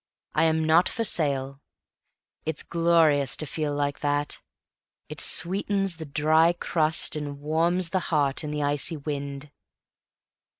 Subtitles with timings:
[0.33, 1.61] I am not for sale.
[2.43, 4.41] It's glorious to feel like that.
[5.09, 9.51] It sweetens the dry crust and warms the heart in the icy wind.